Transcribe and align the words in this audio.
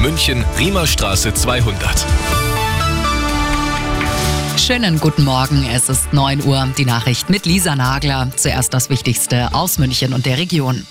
München, 0.00 0.46
Riemerstraße 0.58 1.34
200. 1.34 2.06
Schönen 4.58 4.98
guten 4.98 5.24
Morgen, 5.24 5.66
es 5.70 5.90
ist 5.90 6.14
9 6.14 6.42
Uhr. 6.44 6.68
Die 6.78 6.86
Nachricht 6.86 7.28
mit 7.28 7.44
Lisa 7.44 7.76
Nagler. 7.76 8.30
Zuerst 8.34 8.72
das 8.72 8.88
Wichtigste 8.88 9.52
aus 9.52 9.78
München 9.78 10.14
und 10.14 10.24
der 10.24 10.38
Region. 10.38 10.86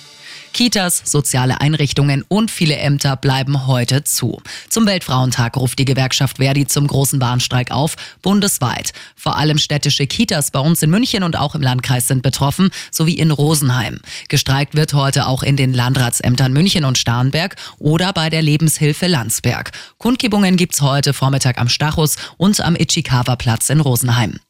Kitas, 0.60 1.04
soziale 1.06 1.62
Einrichtungen 1.62 2.26
und 2.28 2.52
viele 2.52 2.76
Ämter 2.76 3.16
bleiben 3.16 3.66
heute 3.66 4.04
zu. 4.04 4.42
Zum 4.68 4.86
Weltfrauentag 4.88 5.56
ruft 5.56 5.80
die 5.80 5.86
Gewerkschaft 5.86 6.36
Verdi 6.36 6.68
zum 6.68 6.86
großen 6.86 7.22
Warnstreik 7.22 7.72
auf, 7.72 7.96
bundesweit. 8.22 8.92
Vor 9.16 9.38
allem 9.38 9.58
städtische 9.58 10.06
Kitas 10.06 10.52
bei 10.52 10.60
uns 10.60 10.84
in 10.84 10.90
München 10.90 11.24
und 11.24 11.38
auch 11.38 11.56
im 11.56 11.62
Landkreis 11.62 12.10
sind 12.10 12.24
betroffen, 12.24 12.72
sowie 12.92 13.14
in 13.14 13.32
Rosenheim. 13.32 14.02
Gestreikt 14.28 14.76
wird 14.76 14.94
heute 14.94 15.28
auch 15.28 15.44
in 15.44 15.56
den 15.56 15.74
Landratsämtern 15.74 16.52
München 16.52 16.84
und 16.84 16.98
Starnberg 16.98 17.56
oder 17.78 18.12
bei 18.12 18.30
der 18.30 18.42
Lebenshilfe 18.42 19.08
Landsberg. 19.08 19.72
Kundgebungen 19.98 20.58
gibt's 20.58 20.82
heute 20.82 21.14
Vormittag 21.14 21.58
am 21.58 21.70
Stachus 21.70 22.18
und 22.36 22.60
am 22.60 22.76
Ichikawa-Platz 22.76 23.70
in 23.70 23.80
Rosenheim. 23.80 24.42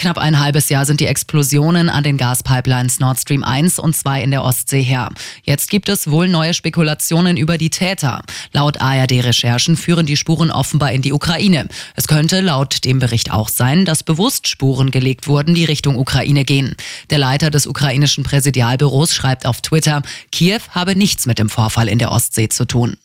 Knapp 0.00 0.16
ein 0.16 0.40
halbes 0.40 0.70
Jahr 0.70 0.86
sind 0.86 1.00
die 1.00 1.06
Explosionen 1.06 1.90
an 1.90 2.02
den 2.02 2.16
Gaspipelines 2.16 3.00
Nord 3.00 3.20
Stream 3.20 3.44
1 3.44 3.78
und 3.78 3.94
2 3.94 4.22
in 4.22 4.30
der 4.30 4.42
Ostsee 4.42 4.80
her. 4.80 5.10
Jetzt 5.42 5.68
gibt 5.68 5.90
es 5.90 6.10
wohl 6.10 6.26
neue 6.26 6.54
Spekulationen 6.54 7.36
über 7.36 7.58
die 7.58 7.68
Täter. 7.68 8.22
Laut 8.52 8.80
ARD-Recherchen 8.80 9.76
führen 9.76 10.06
die 10.06 10.16
Spuren 10.16 10.50
offenbar 10.50 10.92
in 10.92 11.02
die 11.02 11.12
Ukraine. 11.12 11.68
Es 11.96 12.08
könnte 12.08 12.40
laut 12.40 12.86
dem 12.86 12.98
Bericht 12.98 13.30
auch 13.30 13.50
sein, 13.50 13.84
dass 13.84 14.02
bewusst 14.02 14.48
Spuren 14.48 14.90
gelegt 14.90 15.28
wurden, 15.28 15.54
die 15.54 15.66
Richtung 15.66 15.98
Ukraine 15.98 16.46
gehen. 16.46 16.76
Der 17.10 17.18
Leiter 17.18 17.50
des 17.50 17.66
ukrainischen 17.66 18.24
Präsidialbüros 18.24 19.14
schreibt 19.14 19.44
auf 19.44 19.60
Twitter, 19.60 20.00
Kiew 20.32 20.60
habe 20.70 20.96
nichts 20.96 21.26
mit 21.26 21.38
dem 21.38 21.50
Vorfall 21.50 21.88
in 21.88 21.98
der 21.98 22.10
Ostsee 22.10 22.48
zu 22.48 22.64
tun. 22.64 22.96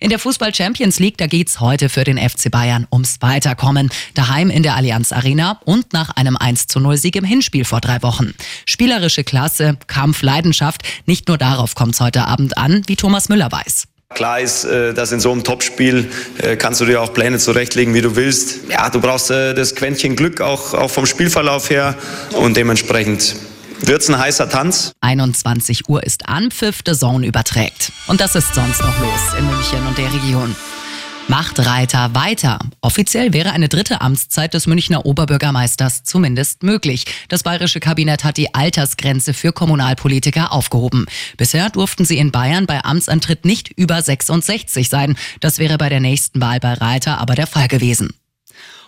In 0.00 0.10
der 0.10 0.18
Fußball 0.18 0.52
Champions 0.52 0.98
League, 0.98 1.18
da 1.18 1.26
geht's 1.26 1.60
heute 1.60 1.88
für 1.88 2.02
den 2.02 2.18
FC 2.18 2.50
Bayern 2.50 2.86
ums 2.92 3.18
Weiterkommen. 3.20 3.90
Daheim 4.14 4.50
in 4.50 4.64
der 4.64 4.74
Allianz 4.74 5.12
Arena 5.12 5.60
und 5.64 5.92
nach 5.92 6.10
einem 6.10 6.36
1 6.36 6.66
zu 6.66 6.80
0 6.80 6.96
Sieg 6.96 7.16
im 7.16 7.24
Hinspiel 7.24 7.64
vor 7.64 7.80
drei 7.80 8.02
Wochen. 8.02 8.34
Spielerische 8.66 9.22
Klasse, 9.22 9.78
Kampf, 9.86 10.22
Leidenschaft. 10.22 10.82
Nicht 11.06 11.28
nur 11.28 11.38
darauf 11.38 11.74
kommt's 11.74 12.00
heute 12.00 12.26
Abend 12.26 12.58
an, 12.58 12.82
wie 12.86 12.96
Thomas 12.96 13.28
Müller 13.28 13.52
weiß. 13.52 13.84
Klar 14.10 14.40
ist, 14.40 14.64
äh, 14.64 14.94
dass 14.94 15.12
in 15.12 15.20
so 15.20 15.32
einem 15.32 15.44
Topspiel 15.44 16.10
äh, 16.38 16.56
kannst 16.56 16.80
du 16.80 16.86
dir 16.86 17.00
auch 17.00 17.12
Pläne 17.12 17.38
zurechtlegen, 17.38 17.94
wie 17.94 18.00
du 18.00 18.16
willst. 18.16 18.68
Ja, 18.70 18.90
du 18.90 19.00
brauchst 19.00 19.30
äh, 19.30 19.54
das 19.54 19.74
Quäntchen 19.74 20.16
Glück 20.16 20.40
auch 20.40 20.90
vom 20.90 21.06
Spielverlauf 21.06 21.70
her 21.70 21.96
und 22.32 22.56
dementsprechend 22.56 23.36
Wird's 23.80 24.08
ein 24.08 24.18
heißer 24.18 24.48
Tanz? 24.48 24.92
21 25.00 25.88
Uhr 25.88 26.02
ist 26.02 26.28
Anpfiff, 26.28 26.80
The 26.86 26.92
Zone 26.92 27.26
überträgt. 27.26 27.92
Und 28.06 28.20
das 28.20 28.34
ist 28.34 28.54
sonst 28.54 28.80
noch 28.80 28.98
los 28.98 29.38
in 29.38 29.46
München 29.46 29.86
und 29.86 29.98
der 29.98 30.12
Region. 30.12 30.54
Macht 31.28 31.58
Reiter 31.58 32.14
weiter. 32.14 32.58
Offiziell 32.82 33.32
wäre 33.32 33.52
eine 33.52 33.70
dritte 33.70 34.02
Amtszeit 34.02 34.52
des 34.52 34.66
Münchner 34.66 35.06
Oberbürgermeisters 35.06 36.04
zumindest 36.04 36.62
möglich. 36.62 37.06
Das 37.28 37.42
bayerische 37.42 37.80
Kabinett 37.80 38.24
hat 38.24 38.36
die 38.36 38.54
Altersgrenze 38.54 39.32
für 39.32 39.52
Kommunalpolitiker 39.52 40.52
aufgehoben. 40.52 41.06
Bisher 41.38 41.70
durften 41.70 42.04
sie 42.04 42.18
in 42.18 42.30
Bayern 42.30 42.66
bei 42.66 42.84
Amtsantritt 42.84 43.46
nicht 43.46 43.70
über 43.70 44.02
66 44.02 44.90
sein. 44.90 45.16
Das 45.40 45.58
wäre 45.58 45.78
bei 45.78 45.88
der 45.88 46.00
nächsten 46.00 46.42
Wahl 46.42 46.60
bei 46.60 46.74
Reiter 46.74 47.18
aber 47.18 47.34
der 47.34 47.46
Fall 47.46 47.68
gewesen. 47.68 48.12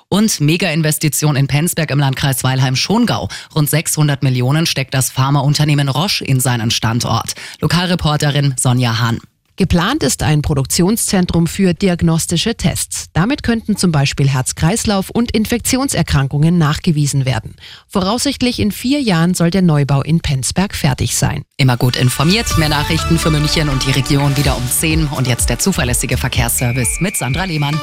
Und 0.09 0.41
Mega-Investition 0.41 1.37
in 1.37 1.47
Penzberg 1.47 1.91
im 1.91 1.99
Landkreis 1.99 2.45
Weilheim-Schongau. 2.45 3.29
Rund 3.55 3.69
600 3.69 4.23
Millionen 4.23 4.67
steckt 4.67 4.95
das 4.95 5.11
Pharmaunternehmen 5.11 5.89
Roche 5.89 6.25
in 6.25 6.41
seinen 6.41 6.71
Standort. 6.71 7.35
Lokalreporterin 7.61 8.55
Sonja 8.57 8.99
Hahn. 8.99 9.19
Geplant 9.59 10.03
ist 10.03 10.23
ein 10.23 10.43
Produktionszentrum 10.43 11.47
für 11.47 11.73
diagnostische 11.73 12.57
Tests. 12.57 13.07
Damit 13.15 13.43
könnten 13.43 13.79
zum 13.79 13.91
Beispiel 13.91 14.29
Herz-Kreislauf- 14.29 15.09
und 15.09 15.31
Infektionserkrankungen 15.31 16.59
nachgewiesen 16.59 17.25
werden. 17.25 17.57
Voraussichtlich 17.89 18.61
in 18.61 18.71
vier 18.71 19.01
Jahren 19.01 19.33
soll 19.33 19.50
der 19.50 19.62
Neubau 19.62 20.03
in 20.03 20.21
Penzberg 20.21 20.75
fertig 20.75 21.17
sein. 21.17 21.43
Immer 21.56 21.78
gut 21.78 21.97
informiert. 21.97 22.59
Mehr 22.59 22.69
Nachrichten 22.69 23.19
für 23.19 23.31
München 23.31 23.71
und 23.71 23.87
die 23.87 23.93
Region 23.93 24.37
wieder 24.37 24.59
um 24.59 24.69
10. 24.69 25.06
Und 25.06 25.27
jetzt 25.27 25.49
der 25.49 25.59
zuverlässige 25.59 26.19
Verkehrsservice 26.19 27.00
mit 27.00 27.17
Sandra 27.17 27.44
Lehmann. 27.44 27.81